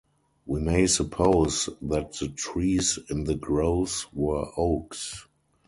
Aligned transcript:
We 0.47 0.59
may 0.61 0.87
suppose 0.87 1.69
that 1.79 2.13
the 2.13 2.29
trees 2.29 2.97
in 3.11 3.25
the 3.25 3.35
groves 3.35 4.07
were 4.11 4.47
oaks. 4.57 5.27